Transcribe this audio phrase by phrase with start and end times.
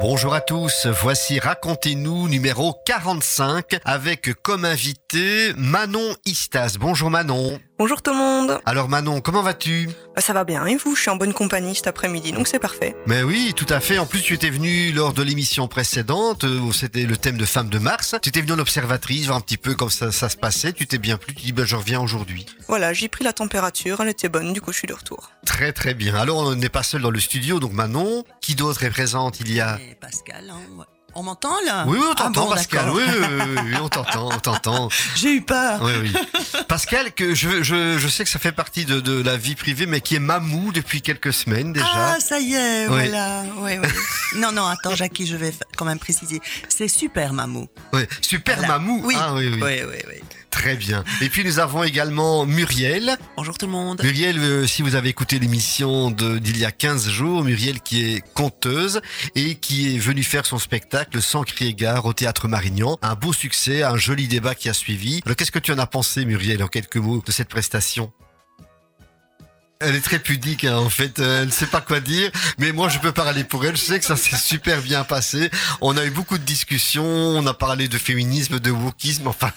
[0.00, 6.78] Bonjour à tous, voici Racontez-nous numéro 45 avec comme invité Manon Istas.
[6.80, 7.60] Bonjour Manon.
[7.76, 8.60] Bonjour tout le monde.
[8.66, 9.88] Alors Manon, comment vas-tu?
[10.14, 10.94] Bah, ça va bien et vous?
[10.94, 12.94] Je suis en bonne compagnie cet après-midi donc c'est parfait.
[13.08, 13.98] Mais oui, tout à fait.
[13.98, 17.44] En plus, tu étais venue lors de l'émission précédente euh, où c'était le thème de
[17.44, 18.14] Femmes de Mars.
[18.22, 20.72] Tu étais venue en observatrice, voir un petit peu comment ça, ça se passait.
[20.72, 21.34] Tu t'es bien plu.
[21.34, 22.46] Tu dis, ben, je reviens aujourd'hui.
[22.68, 25.32] Voilà, j'ai pris la température, elle était bonne, du coup je suis de retour.
[25.44, 26.14] Très très bien.
[26.14, 28.22] Alors, on n'est pas seul dans le studio, donc Manon.
[28.40, 29.40] Qui d'autre est présente?
[29.40, 29.80] Il y a...
[29.80, 30.84] Et Pascal, hein, ouais.
[31.16, 31.84] On m'entend là?
[31.86, 32.90] Oui, oui, on Ah t'entend, bon, Pascal.
[32.90, 34.88] Oui, oui, oui, oui, on t'entend, on t'entend.
[35.16, 35.80] J'ai eu peur.
[35.82, 36.12] Oui, oui.
[36.68, 39.86] Pascal, que je, je, je sais que ça fait partie de, de la vie privée,
[39.86, 41.86] mais qui est mamou depuis quelques semaines déjà.
[41.92, 43.08] Ah, ça y est, Oui.
[43.08, 43.44] voilà.
[43.58, 43.88] Oui, oui.
[44.36, 46.40] non, non, attends, Jackie, je vais quand même préciser.
[46.68, 47.68] C'est super, Mamou.
[47.92, 48.78] Ouais, super Voilà.
[48.78, 49.00] mamou.
[49.04, 49.14] Oui.
[49.18, 49.60] Ah, oui, oui.
[49.62, 50.20] Oui, oui, oui.
[50.50, 51.02] Très bien.
[51.20, 53.18] Et puis nous avons également Muriel.
[53.36, 54.00] Bonjour tout le monde.
[54.04, 58.04] Muriel, euh, si vous avez écouté l'émission de- d'il y a 15 jours, Muriel qui
[58.14, 59.00] est conteuse
[59.34, 62.98] et qui est venue faire son spectacle sans crier au théâtre Marignan.
[63.02, 65.20] Un beau succès, un joli débat qui a suivi.
[65.24, 68.12] Alors qu'est-ce que tu en as pensé, Muriel, en quelques mots de cette prestation?
[69.80, 71.18] Elle est très pudique, hein, en fait.
[71.18, 73.76] Euh, Elle ne sait pas quoi dire, mais moi, je peux parler pour elle.
[73.76, 75.50] Je sais que ça s'est super bien passé.
[75.80, 77.04] On a eu beaucoup de discussions.
[77.04, 79.26] On a parlé de féminisme, de wokisme.
[79.26, 79.50] Enfin,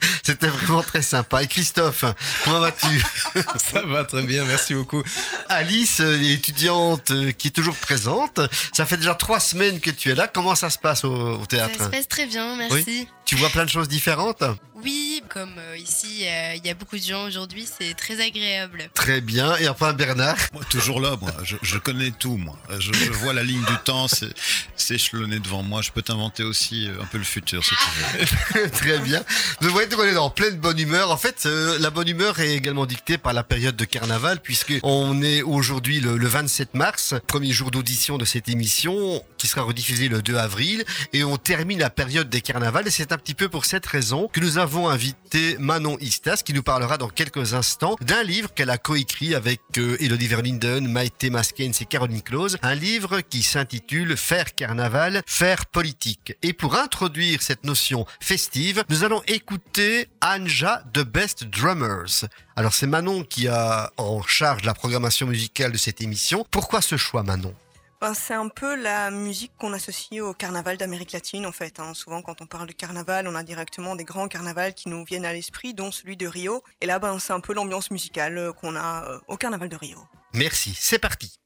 [0.22, 1.42] c'était vraiment très sympa.
[1.42, 2.04] Et Christophe,
[2.44, 3.02] comment vas-tu
[3.72, 5.02] Ça va très bien, merci beaucoup.
[5.48, 8.40] Alice, euh, étudiante euh, qui est toujours présente.
[8.72, 10.28] Ça fait déjà trois semaines que tu es là.
[10.28, 13.08] Comment ça se passe au, au Ça théâtre se passe très bien, merci.
[13.30, 14.42] Tu vois plein de choses différentes
[14.74, 18.90] Oui, comme euh, ici, euh, il y a beaucoup de gens aujourd'hui, c'est très agréable.
[18.92, 19.56] Très bien.
[19.58, 22.58] Et enfin, Bernard Moi, toujours là, moi, je, je connais tout, moi.
[22.80, 25.80] Je, je vois la ligne du temps, c'est échelonné devant moi.
[25.80, 28.70] Je peux t'inventer aussi un peu le futur, si tu veux.
[28.72, 29.22] Très bien.
[29.60, 31.10] Vous qu'on est dans pleine bonne humeur.
[31.10, 34.74] En fait, euh, la bonne humeur est également dictée par la période de carnaval, puisque
[34.82, 40.08] on est aujourd'hui le 27 mars, premier jour d'audition de cette émission, qui sera rediffusée
[40.08, 42.86] le 2 avril, et on termine la période des carnavals.
[42.86, 46.52] Et c'est un petit peu pour cette raison que nous avons invité Manon Istas, qui
[46.52, 51.30] nous parlera dans quelques instants d'un livre qu'elle a coécrit avec euh, Elodie Verlinden, Maïté
[51.30, 56.34] Maskens et Caroline Close, un livre qui s'intitule Faire carnaval, faire politique.
[56.42, 62.26] Et pour introduire cette notion festive, nous allons écouter Anja de Best Drummers.
[62.56, 66.44] Alors c'est Manon qui a en charge la programmation musicale de cette émission.
[66.50, 67.54] Pourquoi ce choix Manon?
[68.00, 71.78] Ben, c'est un peu la musique qu'on associe au carnaval d'Amérique latine en fait.
[71.80, 71.92] hein.
[71.92, 75.26] Souvent quand on parle de carnaval, on a directement des grands carnavals qui nous viennent
[75.26, 76.62] à l'esprit, dont celui de Rio.
[76.80, 79.76] Et là, ben, c'est un peu l'ambiance musicale euh, qu'on a euh, au carnaval de
[79.76, 79.98] Rio.
[80.32, 81.38] Merci, c'est parti.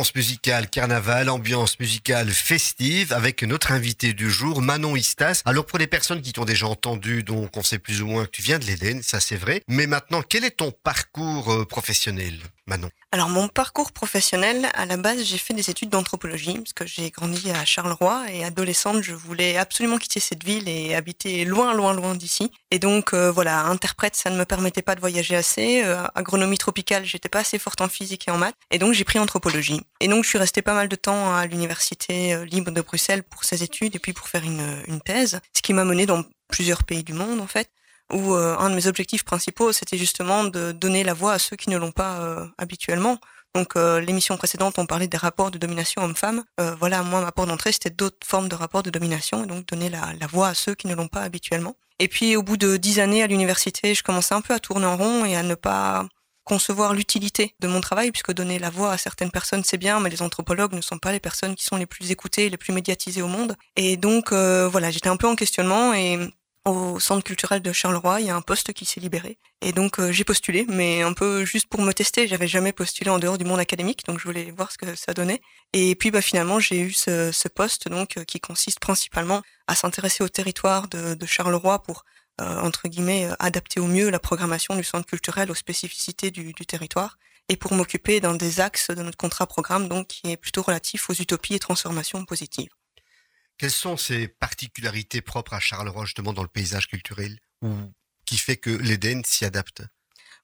[0.00, 5.42] Ambiance musicale carnaval, ambiance musicale festive avec notre invité du jour, Manon Istas.
[5.44, 8.30] Alors pour les personnes qui t'ont déjà entendu, donc on sait plus ou moins que
[8.30, 9.60] tu viens de l'Éden, ça c'est vrai.
[9.68, 12.38] Mais maintenant, quel est ton parcours euh, professionnel,
[13.12, 17.10] Alors mon parcours professionnel, à la base, j'ai fait des études d'anthropologie parce que j'ai
[17.10, 21.92] grandi à Charleroi et adolescente, je voulais absolument quitter cette ville et habiter loin, loin,
[21.92, 22.52] loin d'ici.
[22.70, 25.82] Et donc euh, voilà, interprète, ça ne me permettait pas de voyager assez.
[25.84, 28.54] Euh, agronomie tropicale, j'étais pas assez forte en physique et en maths.
[28.70, 29.82] Et donc j'ai pris anthropologie.
[30.00, 33.24] Et donc je suis restée pas mal de temps à l'université euh, libre de Bruxelles
[33.24, 36.24] pour ces études et puis pour faire une, une thèse, ce qui m'a mené dans
[36.48, 37.70] plusieurs pays du monde en fait
[38.12, 41.56] où euh, un de mes objectifs principaux, c'était justement de donner la voix à ceux
[41.56, 43.18] qui ne l'ont pas euh, habituellement.
[43.54, 46.44] Donc euh, l'émission précédente, on parlait des rapports de domination homme-femme.
[46.78, 49.88] voilà, moi, ma porte d'entrée, c'était d'autres formes de rapports de domination, et donc donner
[49.88, 51.74] la, la voix à ceux qui ne l'ont pas habituellement.
[51.98, 54.86] Et puis au bout de dix années à l'université, je commençais un peu à tourner
[54.86, 56.06] en rond et à ne pas
[56.44, 60.10] concevoir l'utilité de mon travail, puisque donner la voix à certaines personnes, c'est bien, mais
[60.10, 63.22] les anthropologues ne sont pas les personnes qui sont les plus écoutées, les plus médiatisées
[63.22, 63.56] au monde.
[63.76, 66.18] Et donc, voilà, j'étais un peu en questionnement et
[66.66, 69.38] au centre culturel de Charleroi, il y a un poste qui s'est libéré.
[69.62, 72.28] Et donc euh, j'ai postulé, mais un peu juste pour me tester.
[72.28, 75.14] J'avais jamais postulé en dehors du monde académique, donc je voulais voir ce que ça
[75.14, 75.40] donnait.
[75.72, 80.22] Et puis bah, finalement j'ai eu ce, poste donc euh, qui consiste principalement à s'intéresser
[80.22, 82.04] au territoire de, de Charleroi pour
[82.40, 86.66] euh, entre guillemets adapter au mieux la programmation du centre culturel aux spécificités du, du
[86.66, 87.16] territoire
[87.48, 91.10] et pour m'occuper d'un des axes de notre contrat programme donc qui est plutôt relatif
[91.10, 92.70] aux utopies et transformations positives.
[93.60, 97.74] Quelles sont ces particularités propres à Charleroi justement dans le paysage culturel ou
[98.24, 99.82] qui fait que l'Éden s'y adapte?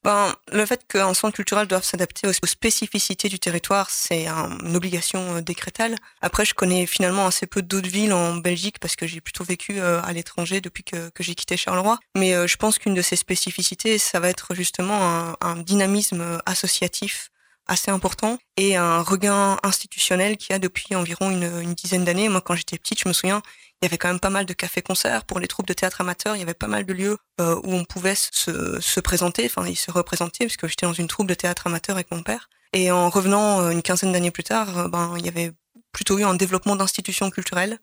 [0.05, 5.37] Ben, le fait qu'un centre culturel doive s'adapter aux spécificités du territoire, c'est une obligation
[5.37, 5.97] euh, décrétale.
[6.21, 9.81] Après, je connais finalement assez peu d'autres villes en Belgique parce que j'ai plutôt vécu
[9.81, 11.99] euh, à l'étranger depuis que, j'ai quitté Charleroi.
[12.15, 17.31] Mais euh, je pense qu'une de ces spécificités, ça va être justement un dynamisme associatif
[17.67, 22.29] assez important et un regain institutionnel qui a depuis environ une, dizaine d'années.
[22.29, 23.43] Moi, quand j'étais petite, je me souviens,
[23.81, 26.37] il y avait quand même pas mal de cafés-concerts pour les troupes de théâtre amateurs.
[26.37, 29.67] Il y avait pas mal de lieux euh, où on pouvait se, se présenter, enfin,
[29.67, 32.49] ils se représenter, parce que j'étais dans une troupe de théâtre amateur avec mon père.
[32.73, 35.53] Et en revenant euh, une quinzaine d'années plus tard, euh, ben, il y avait
[35.93, 37.79] plutôt eu un développement d'institutions culturelles.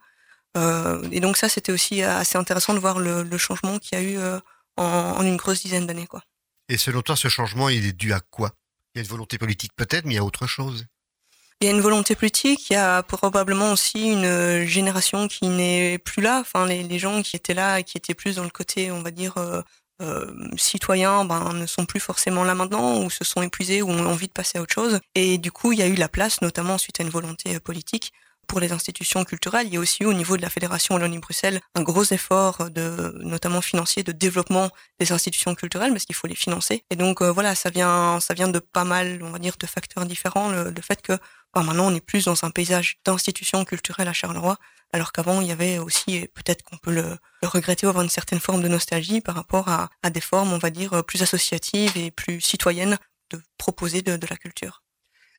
[1.12, 4.20] Et donc ça, c'était aussi assez intéressant de voir le, changement qu'il y a eu
[4.78, 6.08] en, en une grosse dizaine d'années.
[6.70, 8.52] Et selon toi, ce changement, il est dû à quoi?
[8.94, 10.86] Il y a une volonté politique peut-être, mais il y a autre chose.
[11.62, 15.98] Il y a une volonté politique, il y a probablement aussi une génération qui n'est
[15.98, 16.40] plus là.
[16.42, 19.12] Enfin, les, gens qui étaient là et qui étaient plus dans le côté, on va
[19.12, 19.62] dire, euh,
[20.02, 24.06] euh, citoyen, ben, ne sont plus forcément là maintenant, ou se sont épuisés, ou ont
[24.06, 25.00] envie de passer à autre chose.
[25.16, 28.12] Et du coup, il y a eu la place, notamment suite à une volonté politique,
[28.48, 29.68] pour les institutions culturelles.
[29.68, 33.62] Il y a aussi au niveau de la Fédération Wallonie-Bruxelles un gros effort de, notamment
[33.62, 34.70] financier, de développement
[35.00, 36.86] des institutions culturelles, parce qu'il faut les financer.
[36.90, 39.66] Et donc euh, voilà, ça vient, ça vient de pas mal, on va dire, de
[39.66, 40.50] facteurs différents.
[40.50, 41.14] Le, fait que
[41.54, 44.58] ben, maintenant on est plus dans un paysage d'institutions culturelles à Charleroi,
[44.92, 48.62] alors qu'avant il y avait aussi, peut-être qu'on peut le, regretter, avoir une certaine forme
[48.62, 52.98] de nostalgie par rapport à, des formes, on va dire, plus associatives et plus citoyennes
[53.32, 54.83] de proposer de la culture.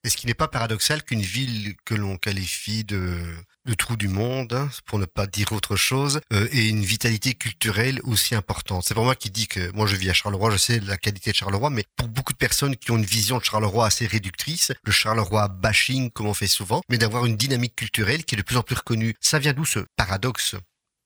[0.04, 3.16] Est-ce qu'il n'est pas paradoxal qu'une ville que l'on qualifie de,
[3.64, 8.00] de trou du monde, pour ne pas dire autre chose, euh, ait une vitalité culturelle
[8.04, 8.84] aussi importante.
[8.86, 11.30] C'est pour moi qui dis que moi je vis à Charleroi, je sais la qualité
[11.30, 14.72] de Charleroi, mais pour beaucoup de personnes qui ont une vision de Charleroi assez réductrice,
[14.84, 18.42] le Charleroi bashing comme on fait souvent, mais d'avoir une dynamique culturelle qui est de
[18.42, 20.56] plus en plus reconnue, ça vient d'où ce paradoxe?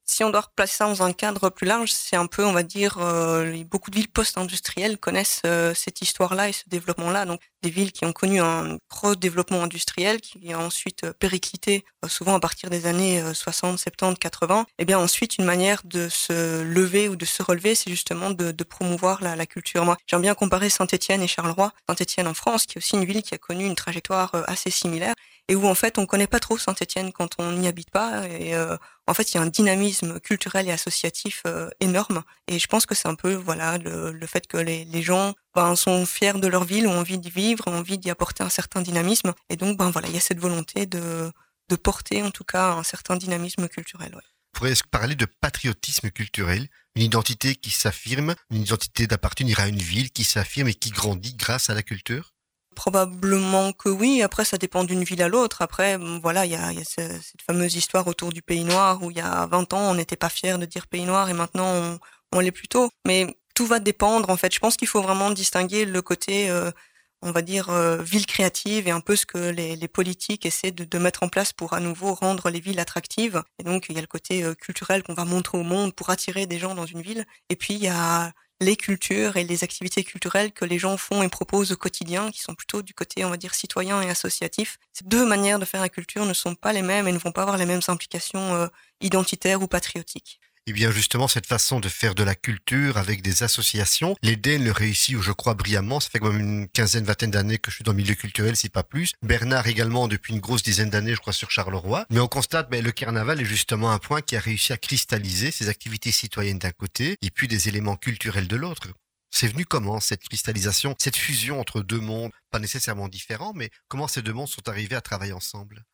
[0.08, 2.62] Si on doit replacer ça dans un cadre plus large, c'est un peu, on va
[2.62, 7.26] dire, euh, beaucoup de villes post-industrielles connaissent euh, cette histoire-là et ce développement-là.
[7.26, 11.84] Donc, des villes qui ont connu un gros développement industriel, qui a ensuite euh, périclité,
[12.06, 14.66] souvent à partir des années 60, 70, 80.
[14.78, 18.52] Et bien ensuite, une manière de se lever ou de se relever, c'est justement de,
[18.64, 19.84] promouvoir la, culture.
[19.84, 21.72] Moi, j'aime bien comparer Saint-Étienne et Charleroi.
[21.86, 25.14] Saint-Étienne en France, qui est aussi une ville qui a connu une trajectoire assez similaire
[25.48, 28.22] et où en fait on connaît pas trop Saint-Étienne quand on n'y habite pas
[29.08, 32.86] en fait il y a un dynamisme culturel et associatif euh, énorme et je pense
[32.86, 36.64] que c'est un peu voilà le, fait que les, gens ben, sont fiers de leur
[36.64, 39.90] ville, ont envie d'y vivre, ont envie d'y apporter un certain dynamisme et donc ben
[39.90, 41.32] voilà il y a cette volonté de
[41.68, 44.14] de porter en tout cas un certain dynamisme culturel.
[44.14, 44.22] Ouais.
[44.54, 49.78] On pourrait parler de patriotisme culturel, une identité qui s'affirme, une identité d'appartenir à une
[49.78, 52.34] ville qui s'affirme et qui grandit grâce à la culture?
[52.78, 54.23] Probablement que oui.
[54.23, 55.62] Après, ça dépend d'une ville à l'autre.
[55.62, 59.20] Après, voilà, il y a, cette fameuse histoire autour du pays noir où il y
[59.20, 61.99] a 20 ans, on n'était pas fier de dire pays noir et maintenant on,
[62.30, 62.88] on l'est plutôt.
[63.04, 64.54] Mais tout va dépendre, en fait.
[64.54, 66.70] Je pense qu'il faut vraiment distinguer le côté, euh,
[67.20, 70.85] on va dire, euh, ville créative et un peu ce que les, politiques essaient de,
[70.85, 73.42] de, mettre en place pour à nouveau rendre les villes attractives.
[73.58, 76.11] Et donc, il y a le côté euh, culturel qu'on va montrer au monde pour
[76.11, 77.25] attirer des gens dans une ville.
[77.49, 81.22] Et puis, il y a les cultures et les activités culturelles que les gens font
[81.22, 84.78] et proposent au quotidien, qui sont plutôt du côté, on va dire, citoyen et associatif.
[84.92, 87.32] Ces deux manières de faire la culture ne sont pas les mêmes et ne vont
[87.32, 88.66] pas avoir les mêmes implications euh,
[89.00, 90.40] identitaires ou patriotiques.
[90.68, 94.70] Et bien justement, cette façon de faire de la culture avec des associations, l'Éden le
[94.70, 95.98] réussit, je crois, brillamment.
[95.98, 98.54] Ça fait quand même une quinzaine, vingtaine d'années que je suis dans le milieu culturel,
[98.54, 99.12] si pas plus.
[99.22, 102.04] Bernard également depuis une grosse dizaine d'années, je crois, sur Charleroi.
[102.10, 105.52] Mais on constate, ben, le carnaval est justement un point qui a réussi à cristalliser
[105.52, 108.88] ses activités citoyennes d'un côté et puis des éléments culturels de l'autre.
[109.30, 114.06] C'est venu comment cette cristallisation, cette fusion entre deux mondes, pas nécessairement différents, mais comment
[114.06, 115.87] ces deux mondes sont arrivés à travailler ensemble?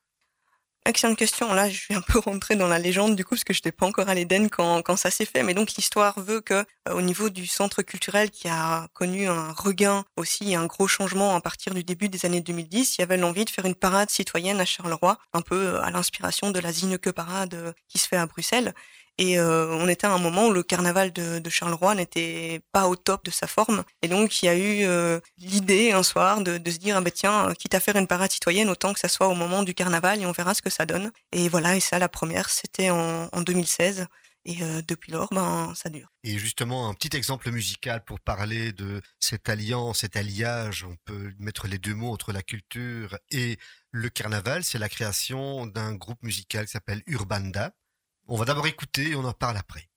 [0.87, 1.51] Excellente question.
[1.55, 3.73] Là, je suis un peu rentrée dans la légende du coup, parce que je n'étais
[3.73, 5.43] pas encore à l'Éden quand, ça s'est fait.
[5.43, 9.53] Mais donc, l'histoire veut que, euh, au niveau du centre culturel qui a connu un
[9.53, 13.17] regain aussi, un gros changement à partir du début des années 2010, il y avait
[13.17, 17.13] l'envie de faire une parade citoyenne à Charleroi, un peu à l'inspiration de la Zineke
[17.13, 18.75] parade euh, qui se fait à Bruxelles.
[19.19, 22.97] Et euh, on était à un moment où le carnaval de, Charleroi n'était pas au
[22.97, 23.85] top de sa forme.
[24.03, 27.13] Et donc, il y a eu euh, l'idée un soir de, se dire, ah ben
[27.13, 30.21] tiens, quitte à faire une parade citoyenne, autant que ça soit au moment du carnaval
[30.21, 31.13] et on verra ce que ça donne.
[31.33, 34.07] Et voilà, et ça, la première, c'était en, en 2016.
[34.47, 36.13] Et euh, depuis lors, ben, ça dure.
[36.23, 41.33] Et justement, un petit exemple musical pour parler de cette alliance, cet alliage, on peut
[41.39, 43.59] mettre les deux mots entre la culture et
[43.91, 47.73] le carnaval, c'est la création d'un groupe musical qui s'appelle Urbanda.
[48.27, 49.89] On va d'abord écouter et on en parle après.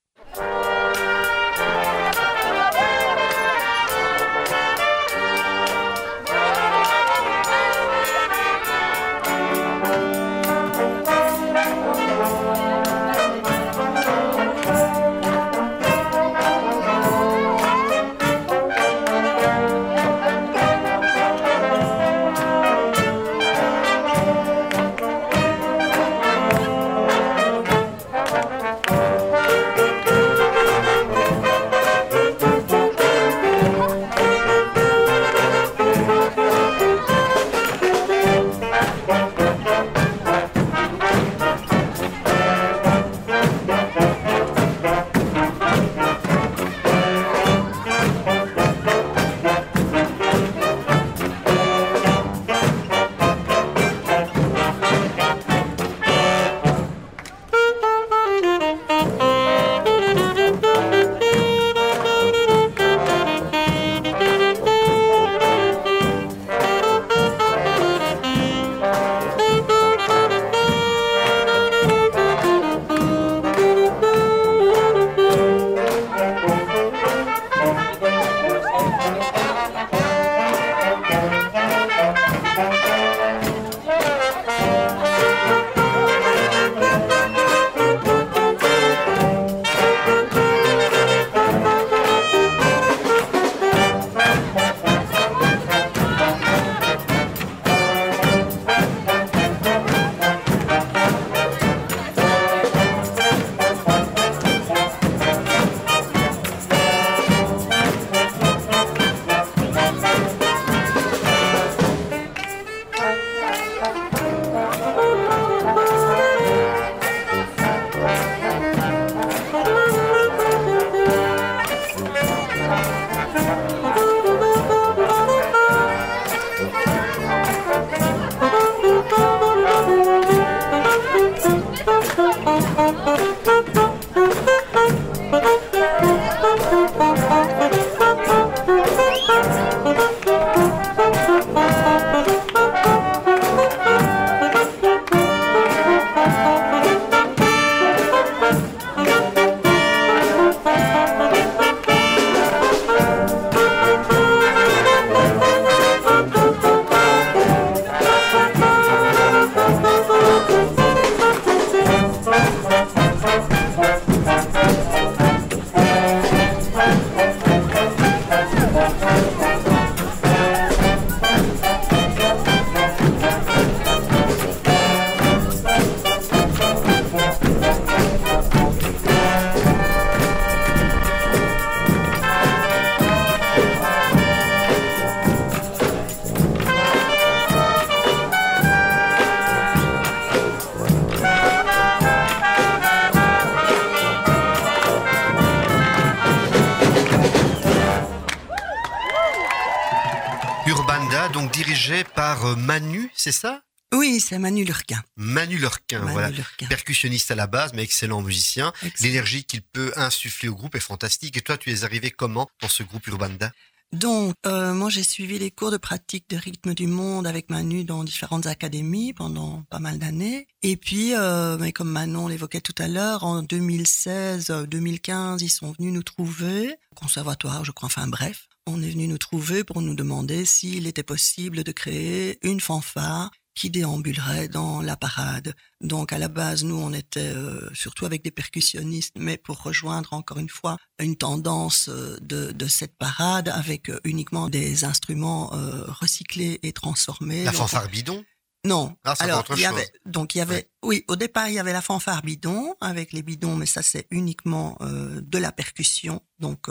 [202.27, 203.61] Par euh, Manu, c'est ça?
[203.95, 205.01] Oui, c'est Manu Lurquin.
[205.15, 206.29] Manu Lurquin, Manu voilà.
[206.29, 206.67] Lurquin.
[206.67, 208.73] Percussionniste à la base, mais excellent musicien.
[208.99, 211.37] L'énergie qu'il peut insuffler au groupe est fantastique.
[211.37, 213.53] Et toi, tu es arrivé comment dans ce groupe Urbanda
[213.93, 217.85] Donc, euh, moi, j'ai suivi les cours de pratique de rythme du monde avec Manu
[217.85, 220.47] dans différentes académies pendant pas mal d'années.
[220.63, 225.49] Et puis, euh, mais comme Manon l'évoquait tout à l'heure, en 2016, euh, 2015, ils
[225.49, 227.87] sont venus nous trouver conservatoire, je crois.
[227.87, 232.37] Enfin, bref, on est venu nous trouver pour nous demander s'il était possible de créer
[232.45, 235.55] une fanfare qui déambulerait dans la parade.
[235.81, 240.13] Donc à la base, nous, on était euh, surtout avec des percussionnistes, mais pour rejoindre
[240.13, 245.49] encore une fois une tendance euh, de, de cette parade avec euh, uniquement des instruments
[245.87, 247.45] recyclés et transformés.
[247.45, 248.23] La Donc, fanfare bidon?
[248.65, 248.95] Non.
[249.05, 251.73] Ah, Alors, il y avait, donc il y avait, oui, au départ il y avait
[251.73, 256.67] la fanfare bidon avec les bidons, mais ça c'est uniquement de la percussion, donc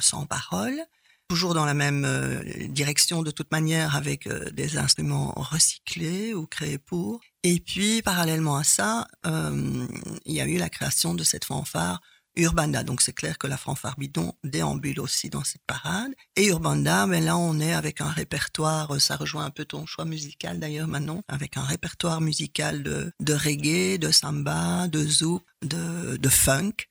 [0.00, 0.84] sans parole.
[1.28, 6.46] Toujours dans la même euh, direction de toute manière avec euh, des instruments recyclés ou
[6.46, 7.20] créés pour.
[7.42, 9.86] Et puis parallèlement à ça, euh,
[10.24, 12.00] il y a eu la création de cette fanfare
[12.36, 12.84] Urbanda.
[12.84, 16.12] Donc c'est clair que la fanfare bidon déambule aussi dans cette parade.
[16.36, 20.04] Et Urbanda, mais là on est avec un répertoire, ça rejoint un peu ton choix
[20.04, 26.18] musical d'ailleurs Manon, avec un répertoire musical de, de reggae, de samba, de zouk, de,
[26.18, 26.86] de funk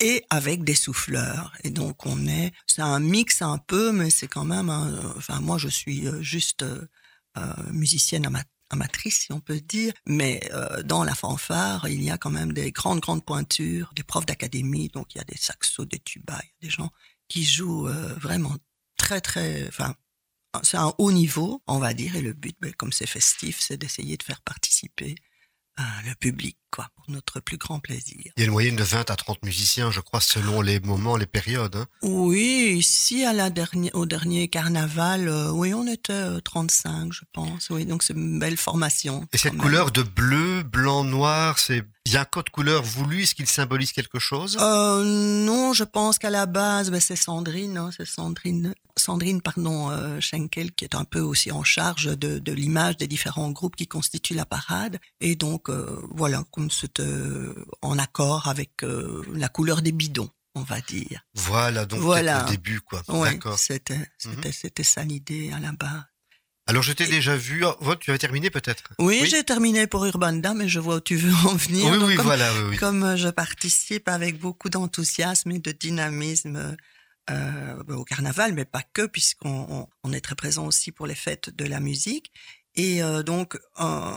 [0.00, 1.52] et avec des souffleurs.
[1.64, 5.40] Et donc on est, c'est un mix un peu, mais c'est quand même, un, enfin
[5.40, 6.86] moi je suis euh, juste euh,
[7.38, 12.10] euh, musicienne ama- amatrice si on peut dire, mais euh, dans la fanfare il y
[12.10, 15.36] a quand même des grandes grandes pointures, des profs d'académie, donc il y a des
[15.36, 16.90] saxos, des tubas, il y a des gens
[17.28, 18.56] qui jouent euh, vraiment
[18.96, 19.94] très très, enfin
[20.62, 23.76] c'est un haut niveau, on va dire, et le but, ben, comme c'est festif, c'est
[23.76, 25.14] d'essayer de faire participer
[25.78, 28.18] le public, quoi, pour notre plus grand plaisir.
[28.36, 31.16] Il y a une moyenne de 20 à 30 musiciens, je crois, selon les moments,
[31.16, 31.74] les périodes.
[31.76, 31.86] hein.
[32.02, 37.22] Oui, ici à la dernière, au dernier carnaval, euh, oui, on était euh, 35, je
[37.32, 37.68] pense.
[37.70, 39.26] Oui, donc c'est une belle formation.
[39.32, 39.62] Et cette même.
[39.62, 43.46] couleur de bleu, blanc, noir, c'est il y a un code couleur voulu, est-ce qu'il
[43.46, 44.58] symbolise quelque chose?
[44.60, 49.90] Euh, non, je pense qu'à la base, ben, c'est Sandrine, hein, c'est Sandrine, Sandrine, pardon,
[49.90, 53.76] euh, Schenkel, qui est un peu aussi en charge de, de l'image des différents groupes
[53.76, 54.98] qui constituent la parade.
[55.20, 58.82] Et donc, euh, voilà, comme c'était euh, en accord avec
[59.32, 61.20] la couleur des bidons, on va dire.
[61.34, 62.42] Voilà, donc Voilà.
[62.42, 63.02] le début, quoi.
[63.06, 63.52] D'accord.
[63.52, 63.58] Mhm.
[63.58, 66.02] c'était, c'était, c'était ça l'idée à la base.
[66.70, 67.64] Alors je t'ai déjà vu.
[67.64, 69.28] Oh, tu avais terminé peut-être Oui, Oui.
[69.28, 71.86] j'ai terminé pour Urbanda, mais je vois où tu veux en venir.
[71.90, 75.72] Oui, Donc, oui, comme, voilà, oui, comme euh, je participe avec beaucoup d'enthousiasme et de
[75.72, 76.76] dynamisme
[77.28, 81.16] euh, au carnaval, mais pas que, puisqu'on on, on est très présent aussi pour les
[81.16, 82.30] fêtes de la musique.
[82.76, 84.16] Et euh, donc, un-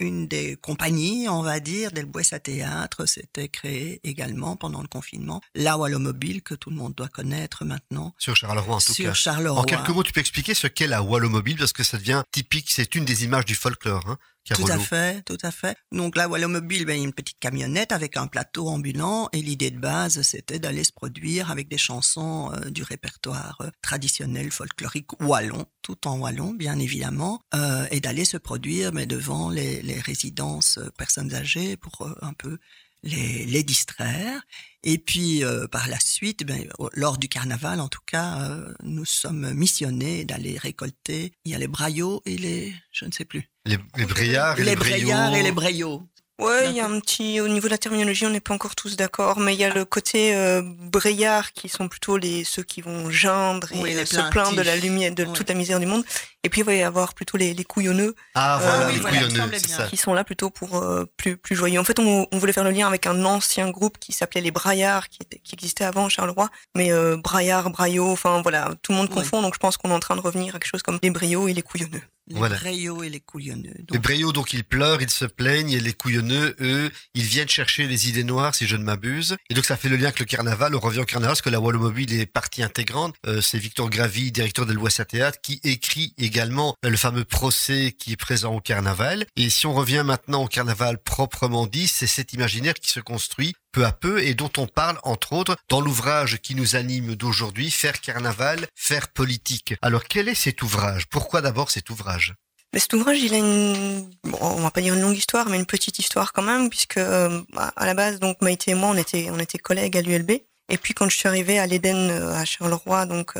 [0.00, 5.40] une des compagnies, on va dire, d'El Buesa Théâtre, s'était créée également pendant le confinement.
[5.54, 9.14] La Wallomobile, que tout le monde doit connaître maintenant, Sur Charleroi en tout sur cas.
[9.14, 9.60] Charleroi.
[9.60, 12.70] En quelques mots, tu peux expliquer ce qu'est la Wallomobile parce que ça devient typique,
[12.70, 14.04] c'est une des images du folklore.
[14.08, 14.18] Hein,
[14.54, 15.76] Tout à fait, tout à fait.
[15.92, 19.42] Donc la Wallomobile, ben, il y a une petite camionnette avec un plateau ambulant et
[19.42, 24.50] l'idée de base, c'était d'aller se produire avec des chansons euh, du répertoire euh, traditionnel
[24.50, 29.82] folklorique wallon, tout en wallon, bien évidemment, euh, et d'aller se produire mais devant les,
[29.82, 32.58] les résidences personnes âgées pour un peu
[33.02, 34.40] les, les distraire.
[34.82, 39.04] Et puis euh, par la suite, ben, lors du carnaval en tout cas, euh, nous
[39.04, 41.32] sommes missionnés d'aller récolter.
[41.44, 43.50] Il y a les braillots et les, je ne sais plus.
[43.64, 46.08] Les, les brillards et les, Les braillards et les braillots.
[46.38, 48.76] Ouais, il y a un petit, au niveau de la terminologie, on n'est pas encore
[48.76, 52.62] tous d'accord, mais il y a le côté euh, braillard qui sont plutôt les ceux
[52.62, 55.54] qui vont geindre et Oui, les euh, se plaindre de la lumière, de toute la
[55.56, 56.04] misère du monde.
[56.44, 59.18] Et puis il va y avoir plutôt les, les couillonneux Ah voilà, oui, les voilà,
[59.26, 59.86] couillonneux, c'est ça.
[59.86, 61.80] qui sont là plutôt pour euh, plus plus joyeux.
[61.80, 64.52] En fait, on, on voulait faire le lien avec un ancien groupe qui s'appelait les
[64.52, 68.98] Braillards, qui, était, qui existait avant Charleroi, mais euh, Braillard, Braillot, enfin voilà, tout le
[68.98, 69.42] monde confond.
[69.42, 71.48] Donc je pense qu'on est en train de revenir à quelque chose comme les Briots
[71.48, 72.02] et les couillonneux.
[72.28, 72.56] Les Voilà.
[72.58, 73.74] braillots et les couillonneux.
[73.76, 77.48] Les Donc, braillots, donc, ils pleurent, ils se plaignent, et les couillonneux, eux, ils viennent
[77.48, 79.36] chercher les idées noires, si je ne m'abuse.
[79.50, 80.74] Et donc, ça fait le lien avec le carnaval.
[80.74, 83.14] On revient au carnaval, parce que la Wallomobile est partie intégrante.
[83.26, 87.94] Euh, c'est Victor Gravy, directeur de l'Ouest Théâtre, qui écrit également euh, le fameux procès
[87.98, 89.24] qui est présent au carnaval.
[89.36, 93.54] Et si on revient maintenant au carnaval proprement dit, c'est cet imaginaire qui se construit
[93.72, 97.70] peu à peu et dont on parle entre autres dans l'ouvrage qui nous anime d'aujourd'hui,
[97.70, 99.74] Faire carnaval, faire politique.
[99.82, 101.06] Alors quel est cet ouvrage?
[101.08, 102.34] Pourquoi d'abord cet ouvrage?
[102.72, 105.56] Mais cet ouvrage, il a une, bon, on va pas dire une longue histoire, mais
[105.56, 108.96] une petite histoire quand même, puisque euh, à la base, donc Maïté et moi, on
[108.96, 110.32] était, on était collègues à l'ULB.
[110.68, 113.34] Et puis quand je suis arrivée à l'Éden à Charleroi, donc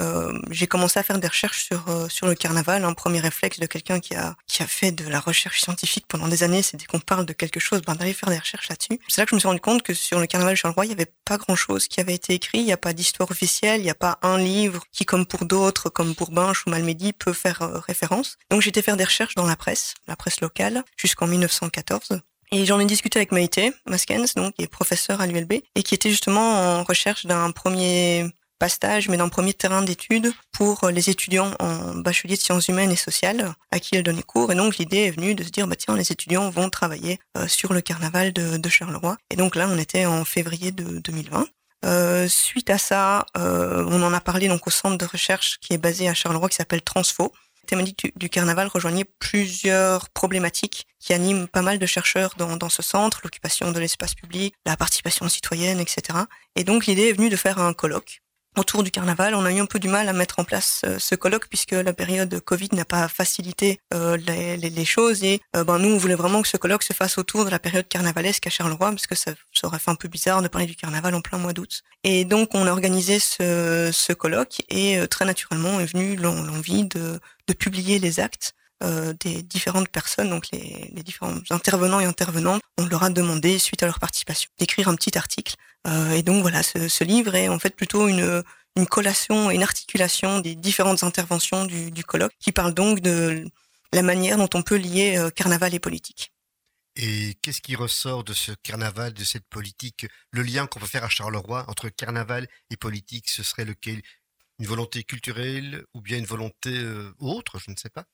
[0.51, 2.85] j'ai commencé à faire des recherches sur sur le carnaval.
[2.85, 6.29] Un premier réflexe de quelqu'un qui a qui a fait de la recherche scientifique pendant
[6.29, 9.01] des années, c'est dès qu'on parle de quelque chose, ben d'aller faire des recherches là-dessus.
[9.09, 10.91] C'est là que je me suis rendu compte que sur le carnaval de Charleroi, il
[10.91, 12.59] y avait pas grand-chose qui avait été écrit.
[12.59, 15.45] Il n'y a pas d'histoire officielle, il n'y a pas un livre qui, comme pour
[15.45, 18.37] d'autres, comme pour Binche ou Malmedy, peut faire référence.
[18.51, 22.21] Donc été faire des recherches dans la presse, la presse locale, jusqu'en 1914.
[22.53, 25.95] Et j'en ai discuté avec Maïté Maskens, donc, qui est professeur à l'ULB, et qui
[25.95, 28.27] était justement en recherche d'un premier
[28.59, 32.97] pastage, mais d'un premier terrain d'études pour les étudiants en bachelier de sciences humaines et
[32.97, 34.53] sociales à qui elle donnait cours.
[34.53, 37.47] Et donc l'idée est venue de se dire, bah tiens, les étudiants vont travailler euh,
[37.49, 39.17] sur le carnaval de, de, Charleroi.
[39.31, 41.47] Et donc là, on était en février de 2020.
[41.85, 45.75] Euh, suite à ça, euh, on en a parlé donc au centre de recherche qui
[45.75, 47.33] est basé à Charleroi, qui s'appelle Transfo,
[47.69, 52.83] thématique du, carnaval rejoignait plusieurs problématiques qui animent pas mal de chercheurs dans, dans ce
[52.83, 56.19] centre, l'occupation de l'espace public, la participation citoyenne, etc.
[56.57, 58.23] Et donc l'idée est venue de faire un colloque
[58.57, 59.35] autour du carnaval.
[59.35, 61.73] On a eu un peu du mal à mettre en place euh, ce colloque puisque
[61.73, 66.15] la période Covid n'a pas facilité euh, les, choses et euh, ben nous on voulait
[66.15, 69.15] vraiment que ce colloque se fasse autour de la période carnavalesque à Charleroi parce que
[69.15, 69.33] ça,
[69.65, 71.83] aurait fait un peu bizarre de parler du carnaval en plein mois d'août.
[72.05, 77.21] Et donc on a organisé ce, colloque et très naturellement est venue l'envie de
[77.59, 83.03] publier les actes euh, des différentes personnes, donc les, différents intervenants et intervenantes, on leur
[83.03, 85.57] a demandé, suite à leur participation, d'écrire un petit article.
[85.89, 88.45] Euh, et donc voilà, ce, livre est en fait plutôt une,
[88.77, 93.51] une collation une articulation des différentes interventions du, colloque, qui parle donc de
[93.93, 96.33] la manière dont on peut lier euh, carnaval et politique.
[96.95, 100.07] Et qu'est-ce qui ressort de ce carnaval, de cette politique?
[100.31, 104.03] Le lien qu'on peut faire à Charleroi entre carnaval et politique, ce serait lequel?
[104.61, 106.85] Une volonté culturelle ou bien une volonté
[107.19, 108.05] autre Je ne sais pas?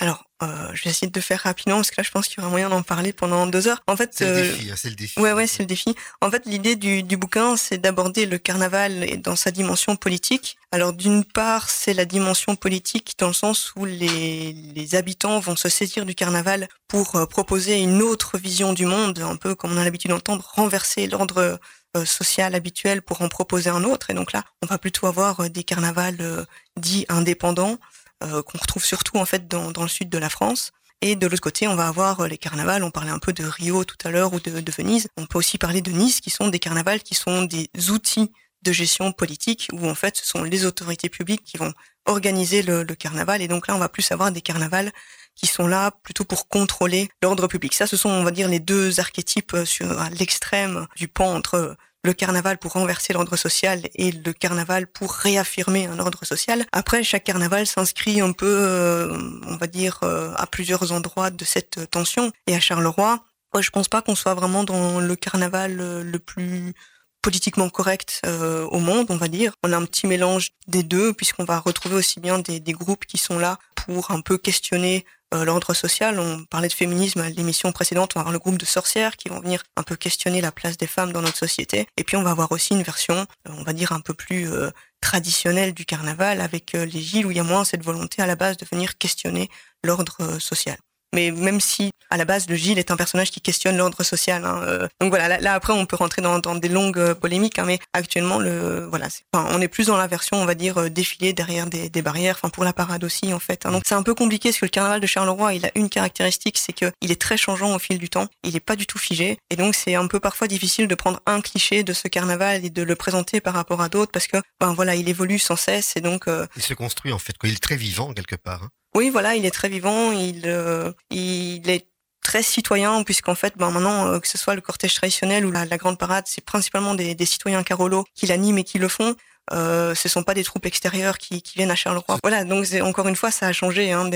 [0.00, 2.40] Alors, euh, je vais essayer de faire rapidement parce que là, je pense qu'il y
[2.40, 3.82] aura moyen d'en parler pendant deux heures.
[3.88, 4.70] En fait, c'est le euh, défi.
[4.70, 5.18] Hein, c'est le défi.
[5.18, 5.92] Ouais, ouais, c'est le défi.
[6.20, 10.56] En fait, l'idée du, du bouquin, c'est d'aborder le carnaval dans sa dimension politique.
[10.70, 15.56] Alors, d'une part, c'est la dimension politique dans le sens où les, les habitants vont
[15.56, 19.72] se saisir du carnaval pour euh, proposer une autre vision du monde, un peu comme
[19.72, 21.58] on a l'habitude d'entendre, renverser l'ordre
[21.96, 24.10] euh, social habituel pour en proposer un autre.
[24.10, 27.78] Et donc là, on va plutôt avoir des carnavals dits indépendants
[28.24, 30.72] euh, qu'on retrouve surtout en fait dans, dans, le sud de la France.
[31.00, 32.82] Et de l'autre côté, on va avoir euh, les carnavals.
[32.82, 35.08] On parlait un peu de Rio tout à l'heure ou de, de, Venise.
[35.16, 38.72] On peut aussi parler de Nice, qui sont des carnavals qui sont des outils de
[38.72, 41.72] gestion politique, où en fait, ce sont les autorités publiques qui vont
[42.06, 43.40] organiser le, le carnaval.
[43.40, 44.92] Et donc là, on va plus avoir des carnavals
[45.36, 47.72] qui sont là plutôt pour contrôler l'ordre public.
[47.72, 49.86] Ça, ce sont, on va dire, les deux archétypes euh, sur
[50.18, 51.76] l'extrême du pont entre
[52.08, 56.64] le carnaval pour renverser l'ordre social et le carnaval pour réaffirmer un ordre social.
[56.72, 59.14] Après, chaque carnaval s'inscrit un peu, euh,
[59.46, 62.32] on va dire, euh, à plusieurs endroits de cette tension.
[62.46, 63.22] Et à Charleroi,
[63.60, 66.72] je pense pas qu'on soit vraiment dans le carnaval euh, le plus
[67.20, 68.22] politiquement correct
[68.70, 69.52] au monde, on va dire.
[69.64, 73.18] On a un petit mélange des deux, puisqu'on va retrouver aussi bien des, groupes qui
[73.18, 76.18] sont là pour un peu questionner l'ordre social.
[76.18, 79.28] On parlait de féminisme à l'émission précédente, on va avoir le groupe de sorcières qui
[79.28, 81.86] vont venir un peu questionner la place des femmes dans notre société.
[81.96, 84.50] Et puis on va avoir aussi une version, euh, on va dire, un peu plus
[84.50, 88.26] euh, traditionnelle du carnaval, avec les Gilles, où il y a moins cette volonté à
[88.26, 89.48] la base de venir questionner
[89.84, 90.76] l'ordre social.
[91.14, 94.44] Mais même si à la base le Gilles est un personnage qui questionne l'ordre social,
[94.44, 95.28] hein, euh, donc voilà.
[95.28, 98.38] Là, là, après on peut rentrer dans, dans des longues euh, polémiques, hein, mais actuellement
[98.38, 101.66] le voilà, enfin, on est plus dans la version on va dire euh, défilé derrière
[101.66, 103.66] des, des barrières, enfin pour la parade aussi en fait.
[103.66, 103.72] Hein.
[103.72, 106.58] Donc c'est un peu compliqué parce que le carnaval de Charleroi il a une caractéristique,
[106.58, 108.98] c'est que il est très changeant au fil du temps, il est pas du tout
[108.98, 112.64] figé, et donc c'est un peu parfois difficile de prendre un cliché de ce carnaval
[112.64, 115.56] et de le présenter par rapport à d'autres parce que ben voilà il évolue sans
[115.56, 116.46] cesse et donc euh...
[116.56, 117.48] il se construit en fait, quoi.
[117.48, 118.68] il est très vivant quelque part.
[118.98, 121.86] Oui, voilà, il est très vivant, il, euh, il est
[122.20, 125.66] très citoyen, puisqu'en fait, ben maintenant, euh, que ce soit le cortège traditionnel ou la,
[125.66, 129.14] la grande parade, c'est principalement des, des, citoyens Carolo qui l'animent et qui le font.
[129.52, 132.18] Euh, ce sont pas des troupes extérieures qui, qui viennent à Charleroi.
[132.24, 133.92] Voilà, donc encore une fois, ça a changé.
[133.92, 134.10] Hein,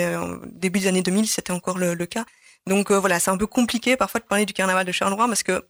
[0.46, 2.24] début des années 2000, c'était encore le, le, cas.
[2.66, 5.44] Donc euh, voilà, c'est un peu compliqué parfois de parler du carnaval de Charleroi parce
[5.44, 5.64] que